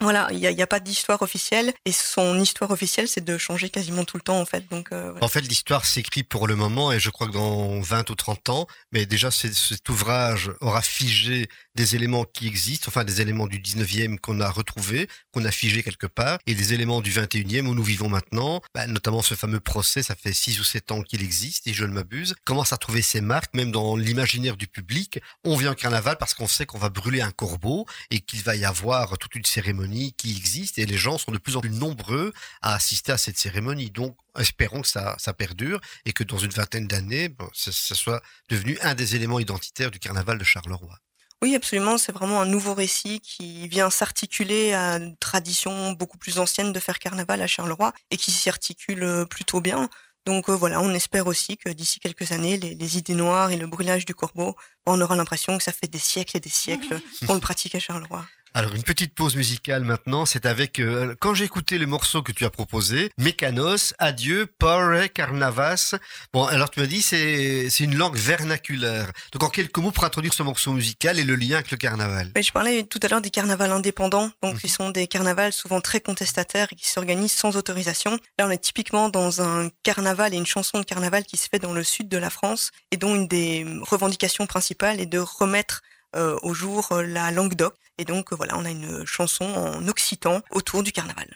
[0.00, 4.04] voilà, il n'y a, pas d'histoire officielle et son histoire officielle, c'est de changer quasiment
[4.04, 4.68] tout le temps en fait.
[4.70, 5.14] Donc, euh.
[5.20, 8.48] En fait, l'histoire s'écrit pour le moment et je crois que dans 20 ou 30
[8.50, 13.60] ans, mais déjà cet ouvrage aura figé des éléments qui existent, enfin des éléments du
[13.60, 17.74] 19e qu'on a retrouvés, qu'on a figé quelque part, et des éléments du 21e où
[17.74, 21.22] nous vivons maintenant, bah, notamment ce fameux procès, ça fait 6 ou 7 ans qu'il
[21.22, 25.20] existe, et je ne m'abuse, commence à trouver ses marques, même dans l'imaginaire du public?
[25.44, 28.56] On vient en carnaval parce qu'on sait qu'on va brûler un corbeau et qu'il va
[28.56, 31.70] y avoir toute une cérémonie qui existe et les gens sont de plus en plus
[31.70, 33.90] nombreux à assister à cette cérémonie.
[33.90, 37.94] Donc, espérons que ça, ça perdure et que dans une vingtaine d'années, bon, ça, ça
[37.94, 40.98] soit devenu un des éléments identitaires du carnaval de Charleroi.
[41.40, 41.98] Oui, absolument.
[41.98, 46.80] C'est vraiment un nouveau récit qui vient s'articuler à une tradition beaucoup plus ancienne de
[46.80, 49.88] faire carnaval à Charleroi et qui s'y articule euh, plutôt bien.
[50.26, 53.66] Donc euh, voilà, on espère aussi que d'ici quelques années, les, idées noires et le
[53.66, 57.34] brûlage du corbeau, on aura l'impression que ça fait des siècles et des siècles qu'on
[57.34, 58.26] le pratique à Charleroi.
[58.54, 62.32] Alors une petite pause musicale maintenant, c'est avec euh, quand j'ai écouté le morceau que
[62.32, 65.94] tu as proposé, Mécanos, Adieu, Pare, Carnavas.
[66.32, 69.10] Bon, alors tu m'as dit c'est c'est une langue vernaculaire.
[69.32, 72.30] Donc en quelques mots pour introduire ce morceau musical et le lien avec le carnaval.
[72.34, 74.72] Mais je parlais tout à l'heure des carnavals indépendants, donc qui mhm.
[74.72, 78.18] sont des carnavals souvent très contestataires et qui s'organisent sans autorisation.
[78.38, 81.58] Là, on est typiquement dans un carnaval et une chanson de carnaval qui se fait
[81.58, 85.82] dans le sud de la France et dont une des revendications principales est de remettre
[86.16, 87.74] euh, au jour euh, la langue d'oc.
[87.98, 91.26] Et donc euh, voilà, on a une chanson en occitan autour du carnaval.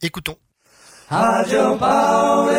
[0.00, 0.36] Écoutons.
[1.10, 2.56] Adjo Paule,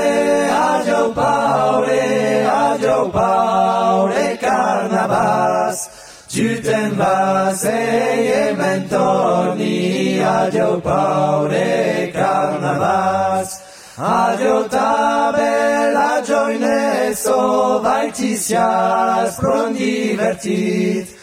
[0.52, 5.90] adjo Paule, adjo Paule, carnavas.
[6.30, 13.62] Tu t'en vas e mentoni, adjo Paule, carnavas.
[13.98, 21.23] Adjo tabel, adjo ineso, vai ti sias, pron divertit.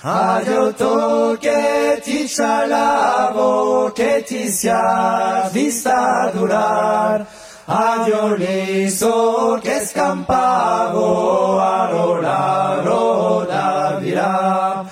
[0.00, 7.26] Adiotoke ti cialavo che oh, ti sia vista durar.
[7.64, 14.84] Adio Adioliso che scampavo a rola roda virà.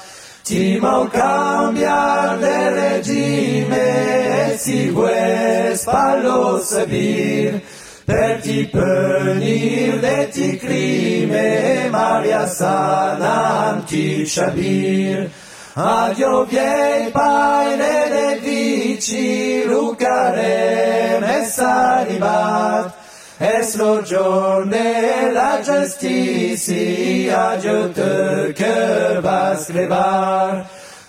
[0.43, 7.63] Timau cambiar de regime e si gue spallo sebir.
[8.07, 15.29] Per ti punir de ti crime, Maria sana ti shabir.
[15.75, 22.95] Adio viei paine de vici, lucare messa di bat,
[23.39, 30.65] es lo giorne la giustizi, adio te che vas crevar.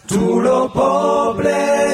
[0.07, 1.46] Tout le peuple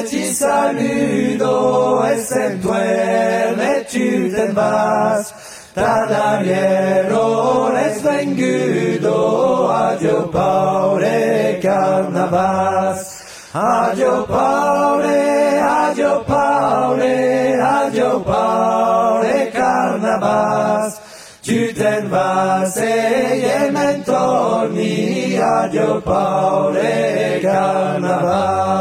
[0.08, 5.32] ti saludo e sentuelle tu te vas.
[5.74, 13.22] Tadariero les vengudo, adio paure carnavas.
[13.52, 21.00] Adio paure, adio paure, adio paure carnavas.
[21.42, 28.74] Tu t'en vas e mentorni, adio paure carnavas.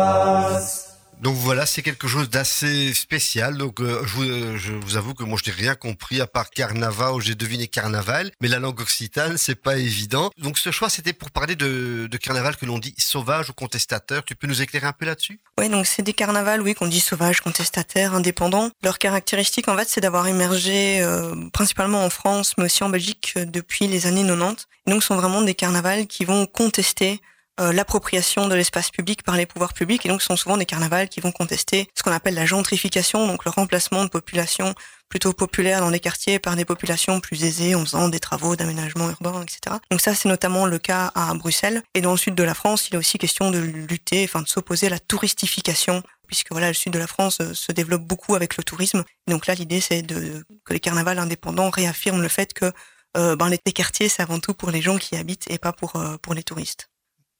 [1.23, 3.55] Donc voilà, c'est quelque chose d'assez spécial.
[3.57, 6.27] Donc euh, je, vous, euh, je, vous, avoue que moi je n'ai rien compris à
[6.27, 10.31] part carnaval, j'ai deviné carnaval, mais la langue occitane c'est pas évident.
[10.37, 14.25] Donc ce choix c'était pour parler de, de carnaval que l'on dit sauvage ou contestataire.
[14.25, 15.39] Tu peux nous éclairer un peu là-dessus?
[15.57, 18.69] Oui, donc c'est des carnavals, oui, qu'on dit sauvage, contestataire, indépendant.
[18.83, 23.35] Leur caractéristique en fait c'est d'avoir émergé euh, principalement en France, mais aussi en Belgique
[23.37, 24.67] depuis les années 90.
[24.87, 29.23] Et donc ce sont vraiment des carnavals qui vont contester euh, l'appropriation de l'espace public
[29.23, 32.03] par les pouvoirs publics et donc ce sont souvent des carnavals qui vont contester ce
[32.03, 34.73] qu'on appelle la gentrification, donc le remplacement de populations
[35.13, 39.07] plutôt populaires dans les quartiers par des populations plus aisées en faisant des travaux d'aménagement
[39.11, 39.75] urbain, etc.
[39.91, 42.87] Donc ça c'est notamment le cas à Bruxelles et dans le sud de la France
[42.89, 46.73] il est aussi question de lutter, enfin de s'opposer à la touristification puisque voilà le
[46.73, 49.03] sud de la France euh, se développe beaucoup avec le tourisme.
[49.27, 52.71] donc là l'idée c'est de que les carnavals indépendants réaffirment le fait que
[53.15, 55.93] euh, ben, les quartiers c'est avant tout pour les gens qui habitent et pas pour
[56.23, 56.89] pour les touristes.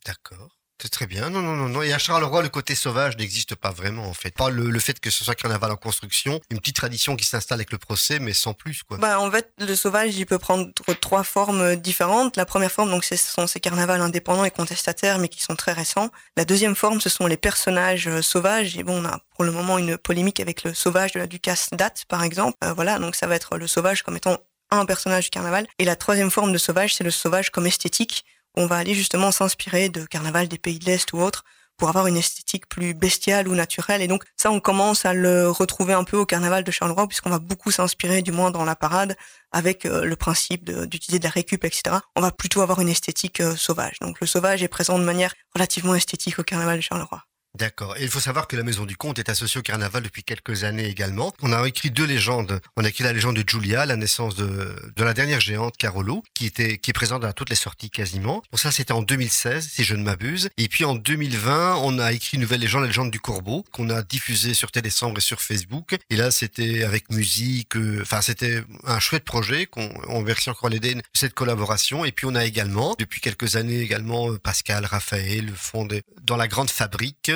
[0.05, 0.49] D'accord.
[0.83, 1.29] C'est très bien.
[1.29, 1.81] Non, non, non, non.
[1.81, 4.31] Et à Charleroi, le côté sauvage n'existe pas vraiment, en fait.
[4.31, 7.71] Pas le, fait que ce soit carnaval en construction, une petite tradition qui s'installe avec
[7.71, 8.97] le procès, mais sans plus, quoi.
[8.97, 12.35] Bah, en fait, le sauvage, il peut prendre trois formes différentes.
[12.35, 15.71] La première forme, donc, ce sont ces carnavals indépendants et contestataires, mais qui sont très
[15.71, 16.09] récents.
[16.35, 18.77] La deuxième forme, ce sont les personnages euh, sauvages.
[18.77, 21.69] Et bon, on a pour le moment une polémique avec le sauvage de la Ducasse
[21.71, 22.57] date, par exemple.
[22.61, 24.37] Euh, voilà, donc ça va être le sauvage comme étant
[24.69, 25.65] un personnage du carnaval.
[25.79, 29.31] Et la troisième forme de sauvage, c'est le sauvage comme esthétique on va aller justement
[29.31, 31.43] s'inspirer de carnaval des pays de l'Est ou autres
[31.77, 34.01] pour avoir une esthétique plus bestiale ou naturelle.
[34.01, 37.29] Et donc ça, on commence à le retrouver un peu au carnaval de Charleroi, puisqu'on
[37.29, 39.15] va beaucoup s'inspirer, du moins dans la parade,
[39.51, 41.97] avec euh, le principe d'utiliser de, la récup, etc.
[42.15, 43.99] On va plutôt avoir une esthétique euh, sauvage.
[43.99, 47.23] Donc le sauvage est présent de manière relativement esthétique au carnaval de Charleroi.
[47.55, 47.95] D'accord.
[47.97, 50.63] Et il faut savoir que la Maison du Comte est associée au carnaval depuis quelques
[50.63, 51.31] années également.
[51.43, 52.59] On a écrit deux légendes.
[52.77, 56.23] On a écrit la légende de Julia, la naissance de, de la dernière géante Carolo,
[56.33, 58.41] qui était, qui est présente à toutes les sorties quasiment.
[58.51, 60.49] Bon, ça, c'était en 2016, si je ne m'abuse.
[60.57, 63.91] Et puis en 2020, on a écrit une nouvelle légende, la légende du corbeau, qu'on
[63.91, 65.95] a diffusée sur Télécembre et sur Facebook.
[66.09, 70.71] Et là, c'était avec musique, euh, enfin, c'était un chouette projet qu'on, on remercie encore
[70.71, 70.79] de
[71.13, 72.03] cette collaboration.
[72.03, 76.35] Et puis on a également, depuis quelques années également, euh, Pascal, Raphaël font des, dans
[76.35, 77.31] la grande fabrique.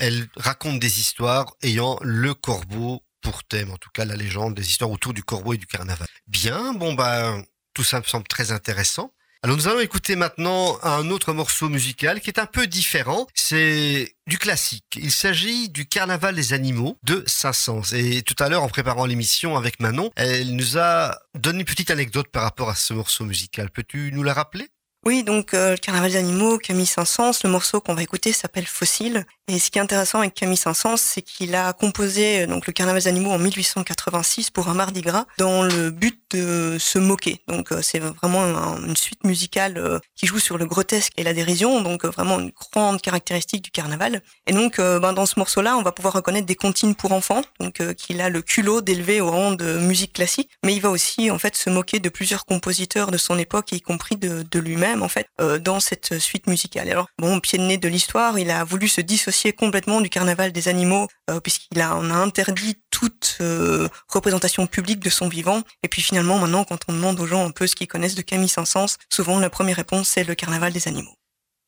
[0.00, 4.66] Elle raconte des histoires ayant le corbeau pour thème, en tout cas la légende, des
[4.66, 6.08] histoires autour du corbeau et du carnaval.
[6.26, 7.36] Bien, bon bah
[7.74, 9.12] tout ça me semble très intéressant.
[9.42, 13.26] Alors nous allons écouter maintenant un autre morceau musical qui est un peu différent.
[13.34, 14.84] C'est du classique.
[14.96, 17.94] Il s'agit du Carnaval des animaux de Saint-Saëns.
[17.94, 21.90] Et tout à l'heure, en préparant l'émission avec Manon, elle nous a donné une petite
[21.90, 23.70] anecdote par rapport à ce morceau musical.
[23.70, 24.68] Peux-tu nous la rappeler?
[25.06, 28.66] Oui, donc euh, le Carnaval des animaux, Camille Saint-Saëns, le morceau qu'on va écouter s'appelle
[28.66, 29.24] Fossile.
[29.48, 32.74] Et ce qui est intéressant avec Camille Saint-Saëns, c'est qu'il a composé euh, donc le
[32.74, 37.40] Carnaval des animaux en 1886 pour un Mardi Gras dans le but de se moquer.
[37.48, 41.32] Donc euh, c'est vraiment un- une suite musicale qui joue sur le grotesque et la
[41.32, 44.20] dérision, donc vraiment une grande caractéristique du carnaval.
[44.46, 47.82] Et donc ben, dans ce morceau-là, on va pouvoir reconnaître des comptines pour enfants, donc
[47.94, 51.38] qu'il a le culot d'élever au rang de musique classique, mais il va aussi en
[51.38, 55.26] fait se moquer de plusieurs compositeurs de son époque, y compris de lui-même en fait,
[55.40, 56.90] euh, dans cette suite musicale.
[56.90, 60.52] Alors bon, pied de nez de l'histoire, il a voulu se dissocier complètement du carnaval
[60.52, 65.62] des animaux, euh, puisqu'il a, en a interdit toute euh, représentation publique de son vivant.
[65.82, 68.22] Et puis finalement, maintenant, quand on demande aux gens un peu ce qu'ils connaissent de
[68.22, 71.14] Camille Saint-Saëns, souvent la première réponse c'est le carnaval des animaux.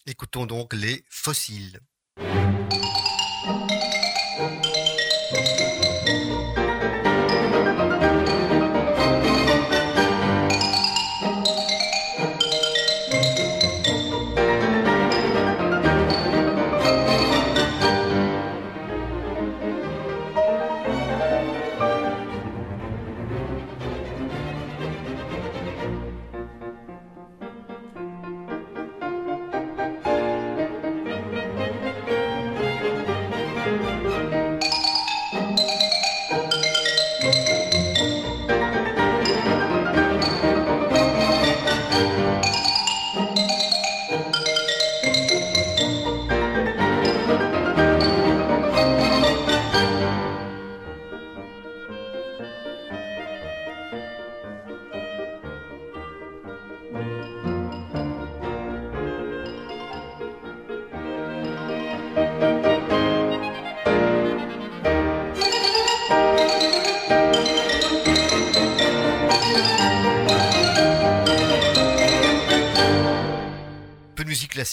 [0.07, 1.79] Écoutons donc les fossiles.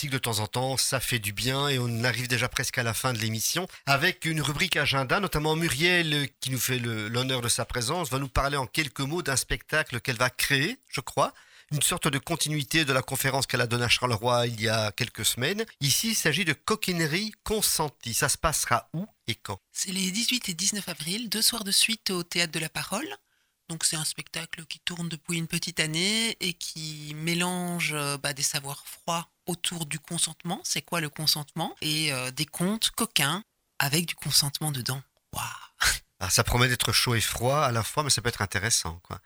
[0.08, 2.94] De temps en temps, ça fait du bien et on arrive déjà presque à la
[2.94, 7.50] fin de l'émission avec une rubrique agenda, notamment Muriel euh, qui nous fait l'honneur de
[7.50, 11.34] sa présence, va nous parler en quelques mots d'un spectacle qu'elle va créer, je crois.
[11.72, 14.92] Une sorte de continuité de la conférence qu'elle a donnée à Charleroi il y a
[14.92, 15.66] quelques semaines.
[15.82, 18.16] Ici, il s'agit de coquinerie consentie.
[18.16, 19.60] Ça se passera où et quand?
[19.72, 23.08] C'est les 18 et 19 avril, deux soirs de suite au Théâtre de la Parole.
[23.70, 28.34] Donc c'est un spectacle qui tourne depuis une petite année et qui mélange euh, bah,
[28.34, 30.60] des savoirs froids autour du consentement.
[30.64, 31.76] C'est quoi le consentement?
[31.82, 33.44] Et euh, des contes coquins
[33.78, 35.02] avec du consentement dedans.
[35.34, 35.46] Waouh
[36.20, 39.00] Ah, Ça promet d'être chaud et froid à la fois, mais ça peut être intéressant.
[39.04, 39.22] Quoi.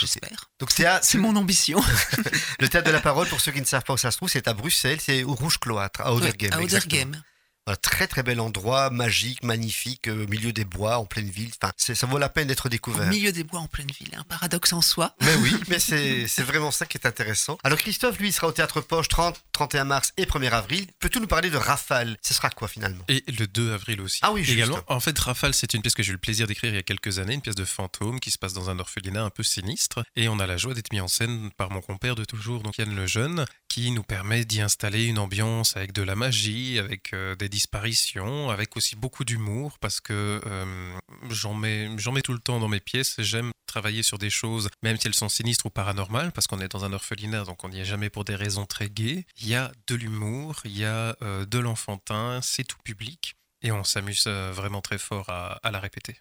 [0.00, 0.50] J'espère.
[0.60, 1.82] Donc c'est à- mon ambition.
[2.60, 4.28] le théâtre de la parole, pour ceux qui ne savent pas où ça se trouve,
[4.30, 6.52] c'est à Bruxelles, c'est au Rouge Cloître, à Oderghem.
[6.52, 7.18] à exactement.
[7.66, 11.50] Voilà, très très bel endroit, magique, magnifique, euh, au milieu des bois, en pleine ville.
[11.62, 13.08] Enfin, ça vaut la peine d'être Au découvert.
[13.08, 14.08] milieu des bois en pleine ville.
[14.16, 15.14] Un paradoxe en soi.
[15.20, 17.58] Mais oui, mais c'est c'est vraiment ça qui est intéressant.
[17.62, 20.86] Alors Christophe, lui, il sera au Théâtre Poche 30, 31 mars et 1er avril.
[20.98, 22.16] Peux-tu nous parler de Rafale?
[22.22, 23.04] Ce sera quoi finalement?
[23.08, 24.18] Et le 2 avril aussi.
[24.22, 24.56] Ah oui, juste.
[24.56, 26.78] Également, en fait, Rafale, c'est une pièce que j'ai eu le plaisir d'écrire il y
[26.78, 29.44] a quelques années, une pièce de fantôme qui se passe dans un orphelinat un peu
[29.44, 30.02] sinistre.
[30.16, 32.76] Et on a la joie d'être mis en scène par mon compère de toujours, donc
[32.78, 37.34] Yann Lejeune, qui nous permet d'y installer une ambiance avec de la magie, avec euh,
[37.36, 40.98] des disparitions, avec aussi beaucoup d'humour, parce que euh,
[41.30, 41.88] j'en mets,
[42.22, 43.14] tout le temps dans mes pièces.
[43.16, 46.68] J'aime travailler sur des choses, même si elles sont sinistres ou paranormales, parce qu'on est
[46.68, 49.24] dans un orphelinat, donc on n'y est jamais pour des raisons très gaies.
[49.40, 53.36] Il y a de l'humour, il y a euh, de l'enfantin, c'est tout public.
[53.62, 56.18] Et on s'amuse vraiment très fort à la répéter.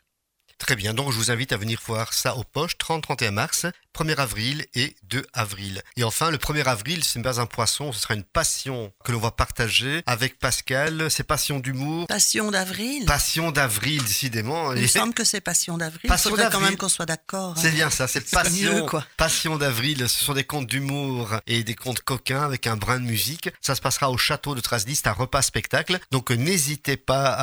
[0.61, 3.65] Très bien, donc je vous invite à venir voir ça au poche 30-31 mars,
[3.97, 5.81] 1er avril et 2 avril.
[5.97, 9.11] Et enfin, le 1er avril, ce n'est pas un poisson, ce sera une passion que
[9.11, 11.09] l'on va partager avec Pascal.
[11.09, 12.05] C'est passion d'humour.
[12.05, 13.05] Passion d'avril.
[13.05, 14.71] Passion d'avril, décidément.
[14.73, 16.07] Il me semble que c'est Passion d'avril.
[16.07, 16.69] Passion Il faudrait quand d'avril.
[16.69, 17.55] même qu'on soit d'accord.
[17.57, 17.71] C'est hein.
[17.71, 19.03] bien ça, c'est mieux, Passion, quoi.
[19.17, 20.07] Passion d'avril.
[20.07, 23.49] Ce sont des contes d'humour et des contes coquins avec un brin de musique.
[23.61, 25.99] Ça se passera au château de Trasdy, c'est un repas spectacle.
[26.11, 27.33] Donc n'hésitez pas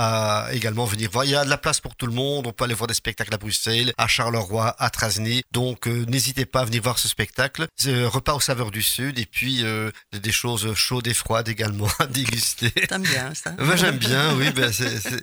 [0.46, 1.24] à également venir voir.
[1.24, 2.46] Il y a de la place pour tout le monde.
[2.46, 5.42] On peut aller voir des spectacles à Bruxelles, à Charleroi, à Trasny.
[5.52, 7.66] Donc euh, n'hésitez pas à venir voir ce spectacle.
[7.86, 11.88] Un repas aux saveurs du Sud et puis euh, des choses chaudes et froides également
[11.98, 12.70] à déguster.
[12.70, 14.72] T'aimes bien ça Moi j'aime bien, oui, ben,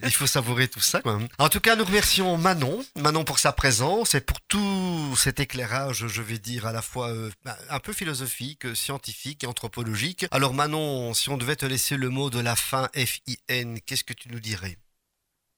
[0.03, 1.01] il faut savourer tout ça.
[1.01, 1.19] Quoi.
[1.38, 6.07] En tout cas, nous remercions Manon, Manon pour sa présence et pour tout cet éclairage,
[6.07, 10.25] je vais dire, à la fois euh, ben, un peu philosophique, euh, scientifique et anthropologique.
[10.31, 14.13] Alors Manon, si on devait te laisser le mot de la fin, F-I-N, qu'est-ce que
[14.13, 14.77] tu nous dirais?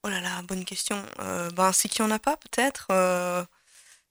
[0.04, 1.02] Oh là là, bonne question.
[1.20, 2.86] Euh, ben, c'est qu'il n'y en a pas, peut-être.
[2.90, 3.44] euh,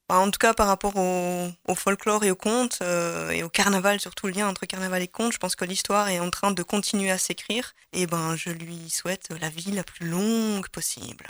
[0.10, 4.00] ben, en tout cas, par rapport au, folklore et au conte, euh, et au carnaval,
[4.00, 6.64] surtout le lien entre carnaval et conte, je pense que l'histoire est en train de
[6.64, 7.74] continuer à s'écrire.
[7.94, 11.26] Et ben, je lui souhaite la vie la plus longue possible.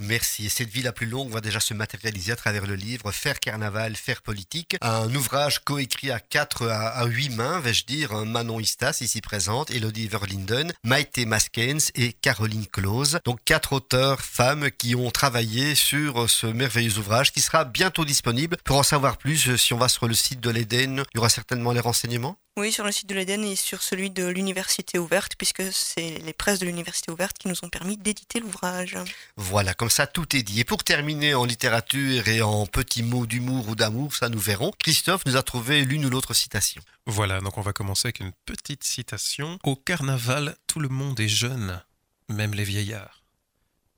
[0.00, 0.46] Merci.
[0.46, 3.38] Et cette vie la plus longue va déjà se matérialiser à travers le livre Faire
[3.38, 4.76] carnaval, faire politique.
[4.80, 8.14] Un ouvrage coécrit à quatre, à, huit mains, vais-je dire.
[8.24, 13.18] Manon Istas, ici présente, Elodie Verlinden, Maïté Maskens et Caroline Close.
[13.24, 18.56] Donc quatre auteurs femmes qui ont travaillé sur ce merveilleux ouvrage qui sera bientôt disponible.
[18.64, 21.28] Pour en savoir plus, si on va sur le site de l'Éden, il y aura
[21.28, 22.36] certainement les renseignements?
[22.60, 26.34] Oui, sur le site de l'Éden et sur celui de l'Université ouverte, puisque c'est les
[26.34, 28.98] presses de l'Université ouverte qui nous ont permis d'éditer l'ouvrage.
[29.38, 30.60] Voilà, comme ça tout est dit.
[30.60, 34.72] Et pour terminer en littérature et en petits mots d'humour ou d'amour, ça nous verrons,
[34.78, 36.82] Christophe nous a trouvé l'une ou l'autre citation.
[37.06, 39.58] Voilà, donc on va commencer avec une petite citation.
[39.64, 41.82] Au carnaval, tout le monde est jeune,
[42.28, 43.22] même les vieillards.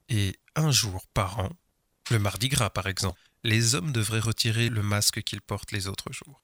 [0.08, 1.50] Et un jour par an,
[2.12, 6.12] le mardi gras par exemple, les hommes devraient retirer le masque qu'ils portent les autres
[6.12, 6.40] jours.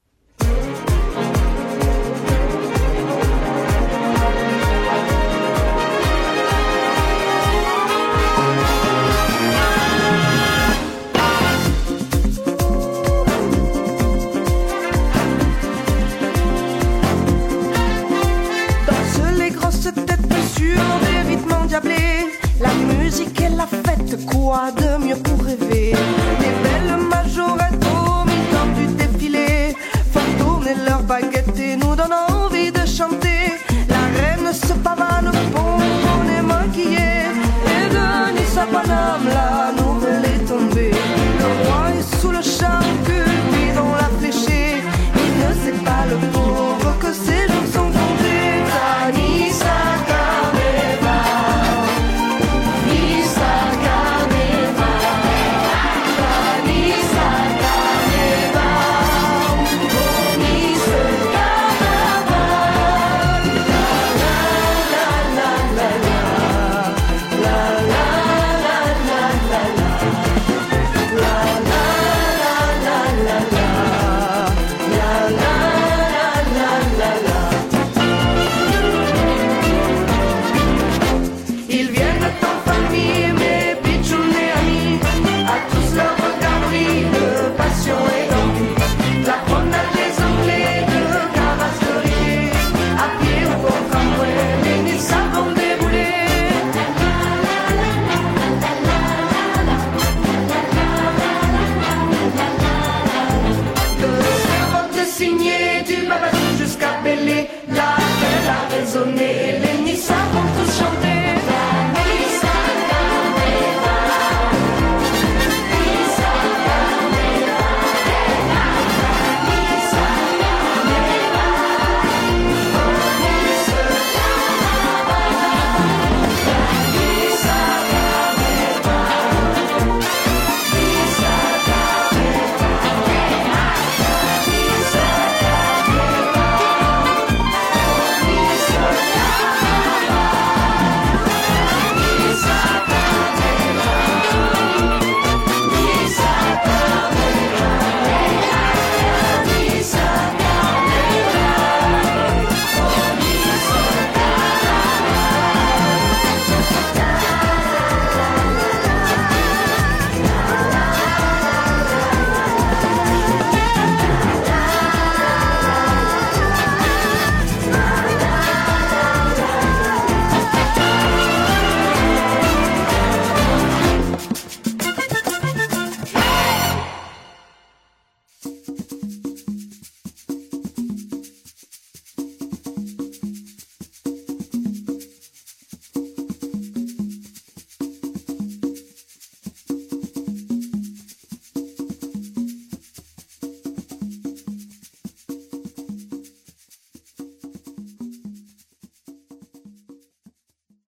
[24.17, 25.93] quoi de mieux pour rêver
[26.39, 29.75] Les belles majorettes au mi-temps du défilé
[30.11, 33.53] font tourner leurs baguettes et nous donnent envie de chanter.
[33.87, 35.78] La reine se pavane au.